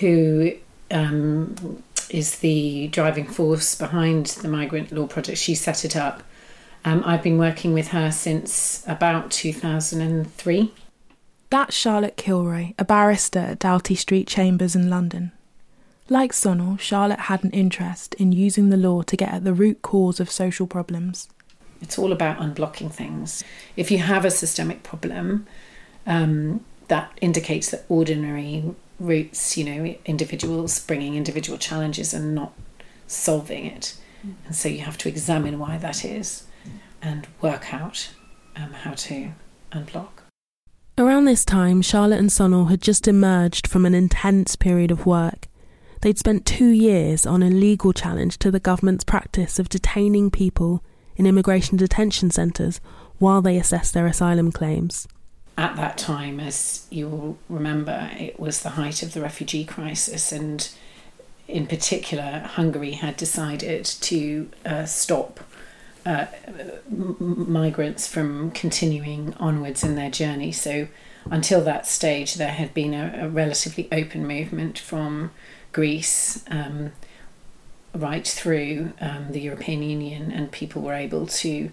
who 0.00 0.52
um, 0.90 1.82
is 2.10 2.38
the 2.38 2.88
driving 2.88 3.26
force 3.26 3.74
behind 3.74 4.26
the 4.26 4.48
Migrant 4.48 4.92
Law 4.92 5.06
Project. 5.06 5.38
She 5.38 5.54
set 5.54 5.84
it 5.84 5.96
up 5.96 6.22
um, 6.86 7.02
I've 7.04 7.22
been 7.22 7.36
working 7.36 7.74
with 7.74 7.88
her 7.88 8.12
since 8.12 8.84
about 8.86 9.32
2003. 9.32 10.72
That's 11.50 11.74
Charlotte 11.74 12.16
Kilroy, 12.16 12.74
a 12.78 12.84
barrister 12.84 13.40
at 13.40 13.58
Doughty 13.58 13.96
Street 13.96 14.28
Chambers 14.28 14.76
in 14.76 14.88
London. 14.88 15.32
Like 16.08 16.30
Sonal, 16.30 16.78
Charlotte 16.78 17.20
had 17.20 17.42
an 17.42 17.50
interest 17.50 18.14
in 18.14 18.30
using 18.30 18.68
the 18.68 18.76
law 18.76 19.02
to 19.02 19.16
get 19.16 19.32
at 19.32 19.42
the 19.42 19.52
root 19.52 19.82
cause 19.82 20.20
of 20.20 20.30
social 20.30 20.68
problems. 20.68 21.28
It's 21.82 21.98
all 21.98 22.12
about 22.12 22.38
unblocking 22.38 22.92
things. 22.92 23.42
If 23.76 23.90
you 23.90 23.98
have 23.98 24.24
a 24.24 24.30
systemic 24.30 24.84
problem, 24.84 25.44
um, 26.06 26.64
that 26.86 27.10
indicates 27.20 27.70
that 27.72 27.84
ordinary 27.88 28.62
roots, 28.98 29.56
you 29.56 29.64
know, 29.64 29.94
individuals 30.04 30.80
bringing 30.80 31.14
individual 31.14 31.58
challenges 31.58 32.14
and 32.14 32.34
not 32.34 32.52
solving 33.06 33.66
it. 33.66 33.96
And 34.46 34.54
so 34.54 34.68
you 34.68 34.80
have 34.80 34.98
to 34.98 35.08
examine 35.08 35.58
why 35.58 35.78
that 35.78 36.04
is 36.04 36.44
and 37.02 37.26
work 37.40 37.72
out 37.72 38.10
um, 38.56 38.72
how 38.72 38.94
to 38.94 39.32
unblock. 39.72 40.08
Around 40.98 41.26
this 41.26 41.44
time, 41.44 41.82
Charlotte 41.82 42.18
and 42.18 42.30
Sonal 42.30 42.70
had 42.70 42.80
just 42.80 43.06
emerged 43.06 43.66
from 43.66 43.84
an 43.84 43.94
intense 43.94 44.56
period 44.56 44.90
of 44.90 45.04
work. 45.04 45.46
They'd 46.00 46.18
spent 46.18 46.46
two 46.46 46.68
years 46.68 47.26
on 47.26 47.42
a 47.42 47.50
legal 47.50 47.92
challenge 47.92 48.38
to 48.38 48.50
the 48.50 48.60
government's 48.60 49.04
practice 49.04 49.58
of 49.58 49.68
detaining 49.68 50.30
people 50.30 50.82
in 51.16 51.26
immigration 51.26 51.76
detention 51.76 52.30
centres 52.30 52.80
while 53.18 53.42
they 53.42 53.58
assessed 53.58 53.92
their 53.92 54.06
asylum 54.06 54.52
claims. 54.52 55.06
At 55.58 55.76
that 55.76 55.96
time, 55.96 56.38
as 56.38 56.86
you'll 56.90 57.38
remember, 57.48 58.10
it 58.18 58.38
was 58.38 58.62
the 58.62 58.70
height 58.70 59.02
of 59.02 59.14
the 59.14 59.22
refugee 59.22 59.64
crisis, 59.64 60.30
and 60.30 60.68
in 61.48 61.66
particular, 61.66 62.40
Hungary 62.40 62.92
had 62.92 63.16
decided 63.16 63.84
to 63.84 64.50
uh, 64.66 64.84
stop 64.84 65.40
uh, 66.04 66.26
migrants 66.88 68.06
from 68.06 68.50
continuing 68.50 69.34
onwards 69.34 69.82
in 69.82 69.94
their 69.94 70.10
journey. 70.10 70.52
So, 70.52 70.88
until 71.30 71.62
that 71.62 71.86
stage, 71.86 72.34
there 72.34 72.52
had 72.52 72.74
been 72.74 72.94
a, 72.94 73.20
a 73.22 73.28
relatively 73.28 73.88
open 73.90 74.26
movement 74.26 74.78
from 74.78 75.30
Greece 75.72 76.44
um, 76.50 76.92
right 77.94 78.26
through 78.26 78.92
um, 79.00 79.32
the 79.32 79.40
European 79.40 79.82
Union, 79.82 80.30
and 80.30 80.52
people 80.52 80.82
were 80.82 80.94
able 80.94 81.26
to 81.26 81.70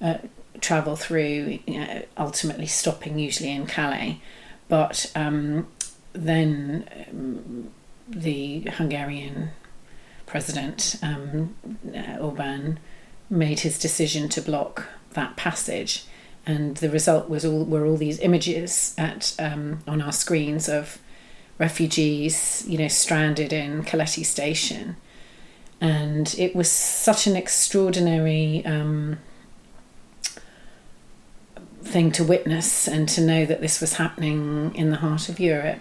uh, 0.00 0.18
travel 0.60 0.96
through, 0.96 1.58
you 1.66 1.80
know, 1.80 2.02
ultimately 2.16 2.66
stopping 2.66 3.18
usually 3.18 3.50
in 3.50 3.66
Calais. 3.66 4.20
But 4.68 5.10
um, 5.14 5.68
then 6.12 6.88
um, 7.10 7.70
the 8.08 8.60
Hungarian 8.60 9.50
president, 10.26 10.96
um, 11.02 11.54
uh, 11.94 12.18
Orban, 12.18 12.78
made 13.30 13.60
his 13.60 13.78
decision 13.78 14.28
to 14.30 14.42
block 14.42 14.88
that 15.14 15.36
passage. 15.36 16.04
And 16.44 16.76
the 16.76 16.90
result 16.90 17.28
was 17.28 17.44
all 17.44 17.64
were 17.64 17.84
all 17.84 17.96
these 17.96 18.20
images 18.20 18.94
at 18.96 19.34
um, 19.38 19.80
on 19.86 20.00
our 20.00 20.12
screens 20.12 20.68
of 20.68 20.98
refugees, 21.58 22.64
you 22.68 22.78
know, 22.78 22.88
stranded 22.88 23.52
in 23.52 23.82
Keleti 23.82 24.24
station, 24.24 24.96
and 25.80 26.34
it 26.38 26.54
was 26.54 26.70
such 26.70 27.26
an 27.26 27.34
extraordinary 27.34 28.64
um, 28.64 29.18
thing 31.86 32.10
to 32.12 32.24
witness 32.24 32.88
and 32.88 33.08
to 33.10 33.20
know 33.20 33.46
that 33.46 33.60
this 33.60 33.80
was 33.80 33.94
happening 33.94 34.74
in 34.74 34.90
the 34.90 34.96
heart 34.96 35.28
of 35.28 35.40
Europe. 35.40 35.78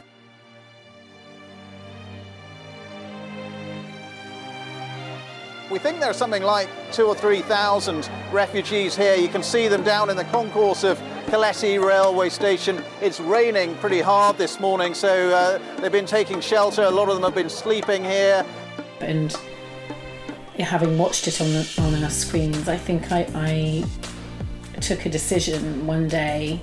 We 5.72 5.80
think 5.80 6.00
there 6.00 6.10
are 6.10 6.14
something 6.14 6.44
like 6.44 6.70
two 6.94 7.06
or 7.06 7.16
three 7.16 7.42
thousand 7.42 8.10
refugees 8.32 8.96
here. 8.96 9.16
You 9.16 9.28
can 9.28 9.44
see 9.44 9.68
them 9.68 9.84
down 9.84 10.10
in 10.10 10.16
the 10.16 10.24
concourse 10.26 10.84
of 10.84 10.98
Keleti 11.26 11.84
railway 11.84 12.30
station. 12.30 12.82
It's 13.02 13.20
raining 13.20 13.76
pretty 13.78 14.00
hard 14.00 14.38
this 14.38 14.60
morning, 14.60 14.94
so 14.94 15.32
uh, 15.32 15.82
they've 15.82 15.92
been 15.92 16.06
taking 16.06 16.40
shelter. 16.40 16.84
A 16.84 16.90
lot 16.90 17.10
of 17.10 17.16
them 17.16 17.24
have 17.24 17.36
been 17.36 17.50
sleeping 17.50 18.04
here. 18.04 18.46
And 19.02 19.36
having 20.58 20.98
watched 20.98 21.28
it 21.28 21.42
on 21.42 21.48
the, 21.52 21.82
on 21.82 22.04
our 22.04 22.10
screens, 22.10 22.70
I 22.70 22.78
think 22.78 23.12
I, 23.12 23.28
I 23.34 23.84
took 24.82 25.06
a 25.06 25.10
decision 25.10 25.86
one 25.88 26.08
day 26.08 26.62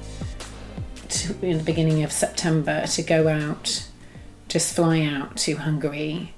to, 1.09 1.47
in 1.47 1.59
the 1.59 1.65
beginning 1.65 2.03
of 2.03 2.13
September 2.13 2.87
to 2.87 3.03
go 3.03 3.29
out, 3.29 3.89
just 4.49 4.75
fly 4.75 5.03
out 5.03 5.37
to 5.39 5.55
Hungary 5.57 6.35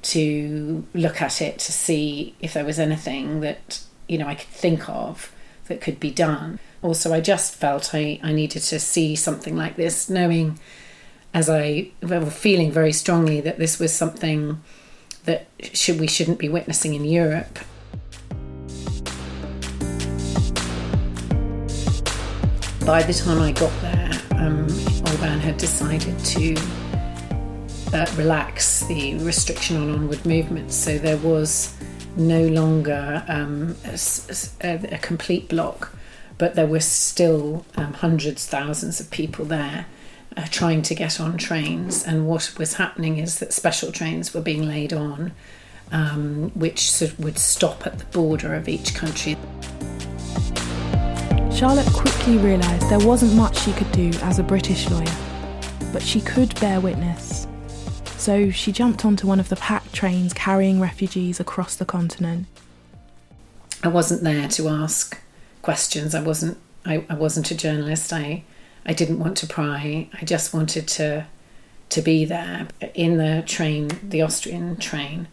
to 0.00 0.86
look 0.94 1.20
at 1.20 1.42
it 1.42 1.58
to 1.58 1.72
see 1.72 2.34
if 2.40 2.54
there 2.54 2.64
was 2.64 2.78
anything 2.78 3.40
that 3.40 3.82
you 4.06 4.16
know 4.16 4.26
I 4.26 4.36
could 4.36 4.48
think 4.48 4.88
of 4.88 5.32
that 5.66 5.80
could 5.80 6.00
be 6.00 6.10
done. 6.10 6.58
Also, 6.82 7.12
I 7.12 7.20
just 7.20 7.54
felt 7.54 7.94
I, 7.94 8.20
I 8.22 8.32
needed 8.32 8.62
to 8.62 8.78
see 8.78 9.16
something 9.16 9.56
like 9.56 9.76
this, 9.76 10.08
knowing 10.08 10.58
as 11.34 11.50
I 11.50 11.90
well, 12.02 12.26
feeling 12.26 12.72
very 12.72 12.92
strongly 12.92 13.40
that 13.40 13.58
this 13.58 13.78
was 13.78 13.92
something 13.92 14.62
that 15.24 15.46
should 15.74 16.00
we 16.00 16.06
shouldn't 16.06 16.38
be 16.38 16.48
witnessing 16.48 16.94
in 16.94 17.04
Europe. 17.04 17.58
By 22.88 23.02
the 23.02 23.12
time 23.12 23.38
I 23.38 23.52
got 23.52 23.70
there, 23.82 24.10
um, 24.36 24.62
Orban 25.10 25.40
had 25.40 25.58
decided 25.58 26.18
to 26.20 26.56
uh, 27.92 28.06
relax 28.16 28.86
the 28.86 29.14
restriction 29.18 29.76
on 29.76 29.90
onward 29.90 30.24
movement, 30.24 30.72
so 30.72 30.96
there 30.96 31.18
was 31.18 31.76
no 32.16 32.46
longer 32.46 33.22
um, 33.28 33.76
a, 33.84 34.88
a, 34.90 34.98
complete 35.02 35.50
block, 35.50 35.94
but 36.38 36.54
there 36.54 36.66
were 36.66 36.80
still 36.80 37.66
um, 37.76 37.92
hundreds, 37.92 38.46
thousands 38.46 39.00
of 39.00 39.10
people 39.10 39.44
there 39.44 39.84
uh, 40.38 40.46
trying 40.50 40.80
to 40.80 40.94
get 40.94 41.20
on 41.20 41.36
trains. 41.36 42.02
And 42.02 42.26
what 42.26 42.54
was 42.56 42.72
happening 42.72 43.18
is 43.18 43.38
that 43.40 43.52
special 43.52 43.92
trains 43.92 44.32
were 44.32 44.40
being 44.40 44.66
laid 44.66 44.94
on, 44.94 45.32
um, 45.92 46.52
which 46.54 47.02
would 47.18 47.38
stop 47.38 47.86
at 47.86 47.98
the 47.98 48.06
border 48.06 48.54
of 48.54 48.66
each 48.66 48.94
country. 48.94 49.36
Charlotte 51.58 51.92
quickly 51.92 52.38
realised 52.38 52.88
there 52.88 53.04
wasn't 53.04 53.34
much 53.34 53.58
she 53.58 53.72
could 53.72 53.90
do 53.90 54.10
as 54.22 54.38
a 54.38 54.44
British 54.44 54.88
lawyer, 54.90 55.12
but 55.92 56.00
she 56.00 56.20
could 56.20 56.54
bear 56.60 56.80
witness. 56.80 57.48
So 58.16 58.48
she 58.52 58.70
jumped 58.70 59.04
onto 59.04 59.26
one 59.26 59.40
of 59.40 59.48
the 59.48 59.56
packed 59.56 59.92
trains 59.92 60.32
carrying 60.32 60.78
refugees 60.78 61.40
across 61.40 61.74
the 61.74 61.84
continent. 61.84 62.46
I 63.82 63.88
wasn't 63.88 64.22
there 64.22 64.46
to 64.46 64.68
ask 64.68 65.18
questions. 65.60 66.14
I 66.14 66.22
wasn't. 66.22 66.58
I, 66.86 67.04
I 67.10 67.14
wasn't 67.14 67.50
a 67.50 67.56
journalist. 67.56 68.12
I 68.12 68.44
I 68.86 68.92
didn't 68.92 69.18
want 69.18 69.36
to 69.38 69.48
pry. 69.48 70.08
I 70.12 70.24
just 70.24 70.54
wanted 70.54 70.86
to 70.86 71.26
to 71.88 72.00
be 72.00 72.24
there 72.24 72.68
in 72.94 73.16
the 73.16 73.42
train, 73.44 73.90
the 74.00 74.22
Austrian 74.22 74.76
train 74.76 75.26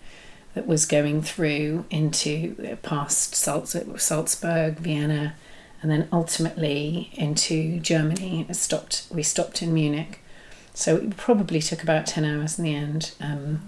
that 0.55 0.65
was 0.65 0.87
going 0.87 1.21
through 1.21 1.85
into 1.91 2.55
uh, 2.67 2.75
past 2.77 3.35
Salzburg, 3.35 4.77
Vienna, 4.79 5.35
and 5.85 5.91
then 5.91 6.09
ultimately 6.11 7.11
into 7.13 7.79
Germany. 7.79 8.43
It 8.49 8.55
stopped. 8.55 9.05
We 9.11 9.21
stopped 9.21 9.61
in 9.61 9.71
Munich, 9.71 10.19
so 10.73 10.95
it 10.95 11.15
probably 11.15 11.59
took 11.59 11.83
about 11.83 12.07
ten 12.07 12.25
hours 12.25 12.57
in 12.57 12.65
the 12.65 12.73
end. 12.73 13.11
Um, 13.21 13.67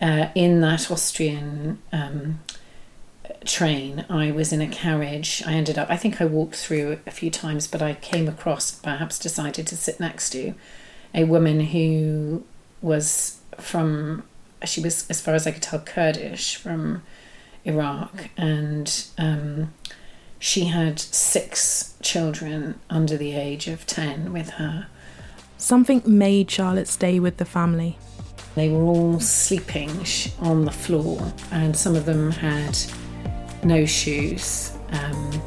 uh, 0.00 0.28
in 0.36 0.60
that 0.60 0.92
Austrian 0.92 1.82
um, 1.92 2.38
train, 3.44 4.06
I 4.08 4.30
was 4.30 4.52
in 4.52 4.60
a 4.60 4.68
carriage. 4.68 5.42
I 5.44 5.54
ended 5.54 5.76
up. 5.76 5.90
I 5.90 5.96
think 5.96 6.20
I 6.20 6.24
walked 6.24 6.54
through 6.54 7.00
a 7.04 7.10
few 7.10 7.32
times, 7.32 7.66
but 7.66 7.82
I 7.82 7.94
came 7.94 8.28
across. 8.28 8.70
Perhaps 8.70 9.18
decided 9.18 9.66
to 9.66 9.76
sit 9.76 9.98
next 9.98 10.30
to 10.30 10.54
a 11.12 11.24
woman 11.24 11.58
who 11.58 12.44
was 12.80 13.40
from. 13.58 14.22
She 14.64 14.80
was, 14.80 15.10
as 15.10 15.20
far 15.20 15.34
as 15.34 15.48
I 15.48 15.50
could 15.50 15.62
tell, 15.62 15.80
Kurdish 15.80 16.54
from 16.54 17.02
Iraq, 17.64 18.30
and 18.36 19.04
um, 19.18 19.72
she 20.40 20.64
had 20.64 20.98
six 20.98 21.94
children 22.02 22.80
under 22.88 23.16
the 23.16 23.34
age 23.34 23.68
of 23.68 23.86
10 23.86 24.32
with 24.32 24.50
her. 24.52 24.88
Something 25.58 26.02
made 26.06 26.50
Charlotte 26.50 26.88
stay 26.88 27.20
with 27.20 27.36
the 27.36 27.44
family. 27.44 27.98
They 28.54 28.70
were 28.70 28.82
all 28.82 29.20
sleeping 29.20 29.90
on 30.40 30.64
the 30.64 30.72
floor, 30.72 31.20
and 31.52 31.76
some 31.76 31.94
of 31.94 32.06
them 32.06 32.32
had 32.32 32.76
no 33.62 33.84
shoes, 33.84 34.72
um, 34.92 35.42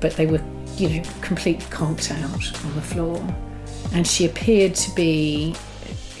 but 0.00 0.12
they 0.12 0.26
were, 0.26 0.40
you 0.76 0.88
know, 0.88 1.02
completely 1.20 1.66
conked 1.68 2.12
out 2.12 2.64
on 2.64 2.74
the 2.76 2.82
floor. 2.82 3.20
And 3.92 4.06
she 4.06 4.24
appeared 4.24 4.76
to 4.76 4.94
be, 4.94 5.56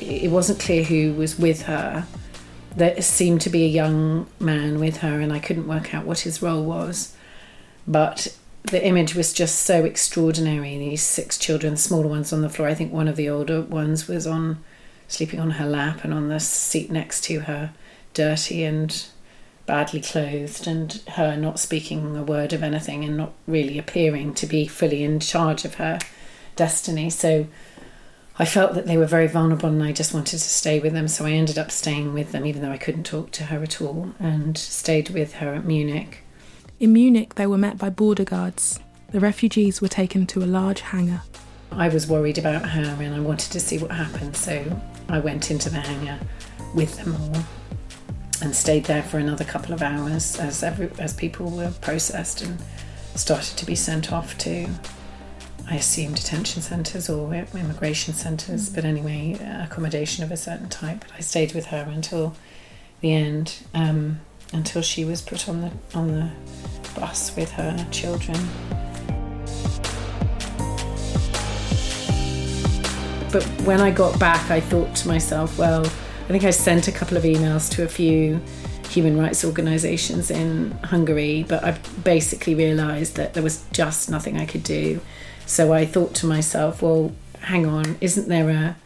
it 0.00 0.30
wasn't 0.32 0.58
clear 0.58 0.82
who 0.82 1.12
was 1.14 1.38
with 1.38 1.62
her. 1.62 2.04
There 2.74 3.00
seemed 3.00 3.42
to 3.42 3.50
be 3.50 3.64
a 3.64 3.68
young 3.68 4.26
man 4.40 4.80
with 4.80 4.98
her, 4.98 5.20
and 5.20 5.32
I 5.32 5.38
couldn't 5.38 5.68
work 5.68 5.94
out 5.94 6.04
what 6.04 6.18
his 6.18 6.42
role 6.42 6.64
was. 6.64 7.15
But 7.86 8.36
the 8.64 8.84
image 8.84 9.14
was 9.14 9.32
just 9.32 9.60
so 9.60 9.84
extraordinary. 9.84 10.76
These 10.76 11.02
six 11.02 11.38
children, 11.38 11.76
smaller 11.76 12.08
ones 12.08 12.32
on 12.32 12.42
the 12.42 12.48
floor. 12.48 12.68
I 12.68 12.74
think 12.74 12.92
one 12.92 13.08
of 13.08 13.16
the 13.16 13.28
older 13.28 13.62
ones 13.62 14.08
was 14.08 14.26
on 14.26 14.62
sleeping 15.08 15.38
on 15.38 15.52
her 15.52 15.66
lap 15.66 16.02
and 16.02 16.12
on 16.12 16.28
the 16.28 16.40
seat 16.40 16.90
next 16.90 17.22
to 17.24 17.40
her, 17.40 17.72
dirty 18.12 18.64
and 18.64 19.06
badly 19.66 20.00
clothed, 20.00 20.66
and 20.66 21.00
her 21.12 21.36
not 21.36 21.58
speaking 21.58 22.16
a 22.16 22.22
word 22.22 22.52
of 22.52 22.62
anything 22.62 23.04
and 23.04 23.16
not 23.16 23.32
really 23.46 23.78
appearing 23.78 24.34
to 24.34 24.46
be 24.46 24.66
fully 24.66 25.04
in 25.04 25.20
charge 25.20 25.64
of 25.64 25.74
her 25.74 25.98
destiny. 26.56 27.10
So 27.10 27.46
I 28.38 28.44
felt 28.44 28.74
that 28.74 28.86
they 28.86 28.96
were 28.96 29.06
very 29.06 29.28
vulnerable 29.28 29.68
and 29.68 29.82
I 29.82 29.92
just 29.92 30.12
wanted 30.12 30.38
to 30.38 30.38
stay 30.38 30.80
with 30.80 30.92
them. 30.92 31.08
So 31.08 31.24
I 31.24 31.32
ended 31.32 31.58
up 31.58 31.70
staying 31.70 32.14
with 32.14 32.32
them, 32.32 32.44
even 32.44 32.62
though 32.62 32.72
I 32.72 32.78
couldn't 32.78 33.04
talk 33.04 33.30
to 33.32 33.44
her 33.44 33.62
at 33.62 33.80
all, 33.80 34.12
and 34.18 34.58
stayed 34.58 35.10
with 35.10 35.34
her 35.34 35.54
at 35.54 35.64
Munich. 35.64 36.22
In 36.78 36.92
Munich, 36.92 37.36
they 37.36 37.46
were 37.46 37.56
met 37.56 37.78
by 37.78 37.88
border 37.88 38.24
guards. 38.24 38.80
The 39.10 39.20
refugees 39.20 39.80
were 39.80 39.88
taken 39.88 40.26
to 40.26 40.42
a 40.42 40.46
large 40.46 40.82
hangar. 40.82 41.22
I 41.72 41.88
was 41.88 42.06
worried 42.06 42.36
about 42.36 42.68
her 42.68 42.96
and 43.02 43.14
I 43.14 43.20
wanted 43.20 43.50
to 43.52 43.60
see 43.60 43.78
what 43.78 43.90
happened, 43.90 44.36
so 44.36 44.80
I 45.08 45.18
went 45.18 45.50
into 45.50 45.70
the 45.70 45.80
hangar 45.80 46.18
with 46.74 46.96
them 46.98 47.14
all 47.14 47.42
and 48.42 48.54
stayed 48.54 48.84
there 48.84 49.02
for 49.02 49.16
another 49.16 49.44
couple 49.44 49.72
of 49.72 49.80
hours 49.80 50.38
as 50.38 50.62
every, 50.62 50.90
as 50.98 51.14
people 51.14 51.50
were 51.50 51.72
processed 51.80 52.42
and 52.42 52.58
started 53.14 53.56
to 53.56 53.64
be 53.64 53.74
sent 53.74 54.12
off 54.12 54.36
to 54.38 54.68
I 55.68 55.76
assume 55.76 56.12
detention 56.12 56.62
centres 56.62 57.08
or 57.08 57.34
immigration 57.34 58.14
centres, 58.14 58.70
but 58.70 58.84
anyway, 58.84 59.32
accommodation 59.64 60.22
of 60.22 60.30
a 60.30 60.36
certain 60.36 60.68
type. 60.68 61.00
But 61.00 61.12
I 61.16 61.20
stayed 61.20 61.54
with 61.54 61.66
her 61.66 61.88
until 61.90 62.36
the 63.00 63.12
end. 63.12 63.56
Um, 63.74 64.20
until 64.52 64.82
she 64.82 65.04
was 65.04 65.22
put 65.22 65.48
on 65.48 65.60
the 65.60 65.70
on 65.94 66.08
the 66.08 66.30
bus 66.98 67.34
with 67.36 67.50
her 67.52 67.86
children. 67.90 68.36
But 73.32 73.44
when 73.66 73.80
I 73.80 73.90
got 73.90 74.18
back, 74.18 74.50
I 74.50 74.60
thought 74.60 74.94
to 74.96 75.08
myself, 75.08 75.58
well, 75.58 75.84
I 75.84 76.28
think 76.28 76.44
I 76.44 76.50
sent 76.50 76.88
a 76.88 76.92
couple 76.92 77.16
of 77.16 77.24
emails 77.24 77.70
to 77.72 77.82
a 77.82 77.88
few 77.88 78.40
human 78.88 79.18
rights 79.18 79.44
organisations 79.44 80.30
in 80.30 80.70
Hungary, 80.84 81.44
but 81.46 81.62
I 81.62 81.72
basically 82.02 82.54
realised 82.54 83.16
that 83.16 83.34
there 83.34 83.42
was 83.42 83.64
just 83.72 84.10
nothing 84.10 84.38
I 84.38 84.46
could 84.46 84.62
do. 84.62 85.00
So 85.44 85.72
I 85.72 85.84
thought 85.84 86.14
to 86.16 86.26
myself, 86.26 86.80
well, 86.82 87.12
hang 87.40 87.66
on, 87.66 87.98
isn't 88.00 88.28
there 88.28 88.48
a 88.48 88.76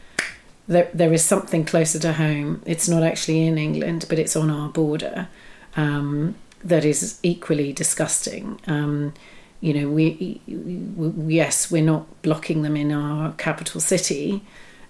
there, 0.66 0.88
there 0.94 1.12
is 1.12 1.25
something 1.25 1.64
closer 1.64 1.99
to 1.99 2.12
home. 2.12 2.62
It's 2.64 2.88
not 2.88 3.03
actually 3.03 3.46
in 3.46 3.59
England, 3.59 4.07
but 4.09 4.18
it's 4.18 4.37
on 4.37 4.51
our 4.51 4.68
border 4.68 5.29
um, 5.77 6.35
that 6.65 6.85
is 6.85 7.19
equally 7.23 7.73
disgusting. 7.73 8.61
Um, 8.67 9.15
you 9.61 9.75
know, 9.75 9.91
we, 9.91 10.41
we, 10.47 11.35
yes, 11.35 11.71
we're 11.71 11.83
not 11.83 12.23
blocking 12.23 12.63
them 12.63 12.77
in 12.77 12.93
our 12.93 13.33
capital 13.33 13.81
city 13.81 14.43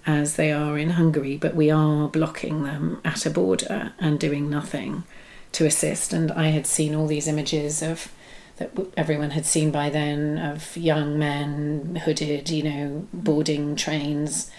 as 0.06 0.36
they 0.36 0.52
are 0.52 0.78
in 0.78 0.90
Hungary, 0.90 1.36
but 1.36 1.54
we 1.54 1.70
are 1.70 2.08
blocking 2.08 2.62
them 2.62 3.00
at 3.04 3.26
a 3.26 3.30
border 3.30 3.92
and 3.98 4.18
doing 4.18 4.48
nothing 4.48 5.04
to 5.52 5.66
assist. 5.66 6.12
And 6.12 6.30
I 6.32 6.48
had 6.48 6.66
seen 6.66 6.94
all 6.94 7.06
these 7.06 7.28
images 7.28 7.82
of 7.82 8.12
that 8.56 8.70
everyone 8.96 9.30
had 9.30 9.46
seen 9.46 9.70
by 9.70 9.90
then 9.90 10.38
of 10.38 10.76
young 10.76 11.18
men 11.18 11.96
hooded, 12.04 12.50
you 12.50 12.62
know, 12.62 13.08
boarding 13.12 13.74
trains, 13.74 14.50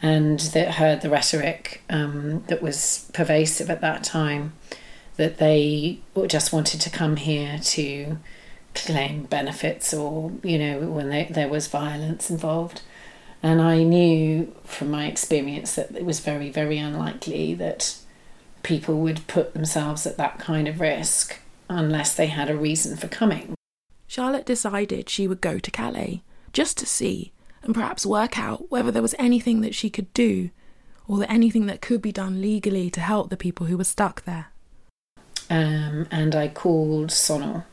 and 0.00 0.40
that 0.40 0.74
heard 0.74 1.02
the 1.02 1.10
rhetoric 1.10 1.82
um, 1.88 2.42
that 2.48 2.62
was 2.62 3.10
pervasive 3.12 3.70
at 3.70 3.80
that 3.82 4.02
time 4.02 4.54
that 5.16 5.38
they 5.38 6.00
just 6.26 6.52
wanted 6.52 6.80
to 6.80 6.90
come 6.90 7.16
here 7.16 7.58
to 7.62 8.18
claim 8.74 9.24
benefits 9.24 9.92
or, 9.92 10.32
you 10.42 10.58
know, 10.58 10.80
when 10.80 11.10
they, 11.10 11.24
there 11.24 11.48
was 11.48 11.68
violence 11.68 12.30
involved. 12.30 12.82
And 13.42 13.60
I 13.60 13.82
knew 13.82 14.54
from 14.64 14.90
my 14.90 15.06
experience 15.06 15.74
that 15.74 15.94
it 15.94 16.04
was 16.04 16.20
very, 16.20 16.50
very 16.50 16.78
unlikely 16.78 17.54
that 17.54 17.96
people 18.62 19.00
would 19.00 19.26
put 19.26 19.52
themselves 19.52 20.06
at 20.06 20.16
that 20.16 20.38
kind 20.38 20.68
of 20.68 20.80
risk 20.80 21.38
unless 21.68 22.14
they 22.14 22.28
had 22.28 22.48
a 22.48 22.56
reason 22.56 22.96
for 22.96 23.08
coming. 23.08 23.54
Charlotte 24.06 24.46
decided 24.46 25.08
she 25.08 25.26
would 25.26 25.40
go 25.40 25.58
to 25.58 25.70
Calais 25.70 26.22
just 26.52 26.78
to 26.78 26.86
see 26.86 27.32
and 27.62 27.74
perhaps 27.74 28.06
work 28.06 28.38
out 28.38 28.70
whether 28.70 28.90
there 28.90 29.02
was 29.02 29.14
anything 29.18 29.60
that 29.62 29.74
she 29.74 29.90
could 29.90 30.12
do 30.14 30.50
or 31.08 31.18
that 31.18 31.30
anything 31.30 31.66
that 31.66 31.80
could 31.80 32.00
be 32.00 32.12
done 32.12 32.40
legally 32.40 32.90
to 32.90 33.00
help 33.00 33.28
the 33.30 33.36
people 33.36 33.66
who 33.66 33.76
were 33.76 33.84
stuck 33.84 34.24
there 34.24 34.51
um, 35.52 36.06
and 36.10 36.34
I 36.34 36.48
called 36.48 37.10
Sonal 37.10 37.64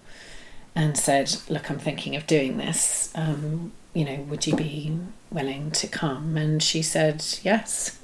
and 0.75 0.97
said, 0.97 1.33
"Look, 1.47 1.71
I'm 1.71 1.79
thinking 1.79 2.15
of 2.17 2.27
doing 2.27 2.57
this. 2.57 3.09
Um, 3.15 3.71
you 3.93 4.03
know, 4.03 4.17
would 4.29 4.45
you 4.45 4.55
be 4.55 4.97
willing 5.31 5.71
to 5.71 5.87
come?" 5.87 6.35
And 6.35 6.61
she 6.61 6.81
said, 6.81 7.23
"Yes." 7.41 7.97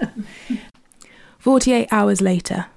Forty-eight 1.39 1.89
hours 1.91 2.21
later. 2.21 2.67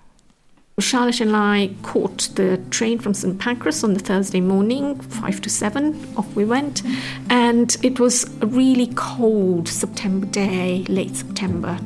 Charlotte 0.81 1.21
and 1.21 1.35
I 1.35 1.71
caught 1.83 2.29
the 2.35 2.57
train 2.71 2.99
from 3.01 3.13
St 3.15 3.39
Pancras 3.39 3.83
on 3.83 3.95
the 3.95 4.01
Thursday 4.01 4.41
morning, 4.41 4.99
five 5.01 5.41
to 5.43 5.51
seven. 5.51 5.95
Off 6.17 6.33
we 6.35 6.45
went, 6.45 6.83
and 7.31 7.77
it 7.83 8.01
was 8.01 8.25
a 8.43 8.47
really 8.47 8.91
cold 8.95 9.69
September 9.69 10.27
day, 10.27 10.85
late 10.89 11.15
September, 11.17 11.79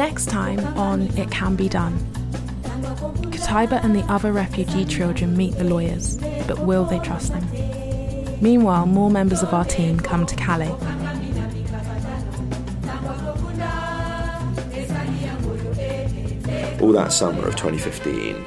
Next 0.00 0.30
time 0.30 0.60
on 0.78 1.14
It 1.18 1.30
Can 1.30 1.56
Be 1.56 1.68
Done. 1.68 1.98
Kotaiba 3.32 3.84
and 3.84 3.94
the 3.94 4.00
other 4.10 4.32
refugee 4.32 4.86
children 4.86 5.36
meet 5.36 5.58
the 5.58 5.64
lawyers, 5.64 6.16
but 6.48 6.60
will 6.60 6.86
they 6.86 6.98
trust 7.00 7.32
them? 7.32 7.46
Meanwhile, 8.40 8.86
more 8.86 9.10
members 9.10 9.42
of 9.42 9.52
our 9.52 9.66
team 9.66 10.00
come 10.00 10.24
to 10.24 10.34
Calais. 10.36 10.70
All 16.80 16.92
that 16.92 17.12
summer 17.12 17.46
of 17.46 17.56
2015, 17.56 18.42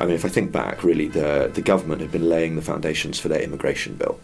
I 0.00 0.04
mean, 0.04 0.14
if 0.14 0.26
I 0.26 0.28
think 0.28 0.52
back, 0.52 0.84
really, 0.84 1.08
the, 1.08 1.50
the 1.54 1.62
government 1.62 2.02
had 2.02 2.12
been 2.12 2.28
laying 2.28 2.54
the 2.54 2.60
foundations 2.60 3.18
for 3.18 3.28
their 3.28 3.40
immigration 3.40 3.94
bill. 3.94 4.20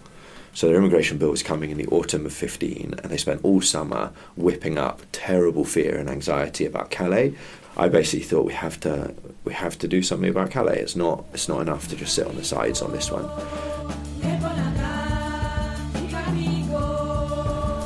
So 0.55 0.69
their 0.69 0.77
immigration 0.77 1.19
bill 1.19 1.31
was 1.31 1.43
coming 1.43 1.71
in 1.71 1.79
the 1.79 1.87
autumn 1.89 2.25
of 2.27 2.33
15, 2.33 2.95
and 3.03 3.11
they 3.11 3.17
spent 3.17 3.45
all 3.45 3.61
summer 3.61 4.13
whipping 4.37 4.79
up 4.79 5.03
terrible 5.11 5.65
fear 5.65 5.97
and 5.99 6.09
anxiety 6.09 6.65
about 6.65 6.91
Calais. 6.93 7.35
I 7.77 7.89
basically 7.89 8.25
thought 8.25 8.47
we 8.47 8.53
have 8.53 8.79
to 8.81 9.15
we 9.45 9.53
have 9.53 9.77
to 9.79 9.89
do 9.89 10.01
something 10.01 10.31
about 10.31 10.53
Calais. 10.53 10.79
It's 10.79 10.95
not 10.95 11.25
it's 11.35 11.49
not 11.49 11.61
enough 11.61 11.89
to 11.89 11.97
just 11.97 12.15
sit 12.15 12.29
on 12.29 12.37
the 12.37 12.45
sides 12.45 12.83
on 12.83 12.93
this 12.93 13.11
one. 13.11 13.29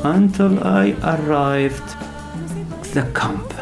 Until 0.04 0.62
I 0.62 0.90
arrived 1.02 1.88
the 2.92 3.11
camp, 3.14 3.54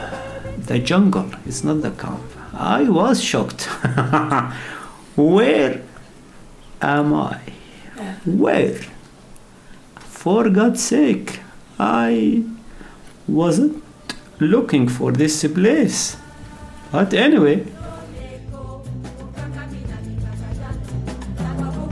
the 0.67 0.81
jungle. 0.81 1.31
It's 1.47 1.63
not 1.63 1.83
the 1.83 1.93
camp. 1.93 2.25
I 2.53 2.89
was 2.89 3.23
shocked. 3.23 3.63
Where 5.17 5.81
am 6.83 7.15
I? 7.15 7.41
Where? 8.27 8.81
For 10.27 10.51
God's 10.51 10.83
sake, 10.83 11.39
I 11.79 12.43
wasn't 13.29 13.81
looking 14.41 14.89
for 14.89 15.13
this 15.13 15.47
place. 15.47 16.17
But 16.91 17.15
anyway. 17.15 17.65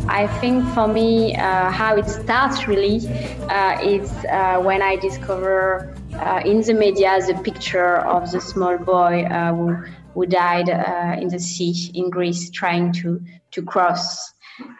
I 0.09 0.27
think 0.40 0.66
for 0.75 0.88
me, 0.88 1.37
uh, 1.37 1.70
how 1.70 1.94
it 1.94 2.09
starts 2.09 2.66
really 2.66 3.07
uh, 3.49 3.79
is 3.81 4.11
uh, 4.25 4.59
when 4.61 4.83
I 4.83 4.97
discover 4.97 5.94
uh, 6.14 6.42
in 6.44 6.61
the 6.62 6.75
media 6.75 7.20
the 7.25 7.35
picture 7.35 7.99
of 7.99 8.33
the 8.33 8.40
small 8.40 8.77
boy 8.79 9.27
uh, 9.27 9.55
who, 9.55 9.77
who 10.12 10.27
died 10.27 10.70
uh, 10.70 11.14
in 11.20 11.29
the 11.29 11.38
sea 11.38 11.92
in 11.94 12.11
Greece 12.11 12.51
trying 12.51 12.92
to, 12.94 13.23
to 13.53 13.62
cross 13.62 14.34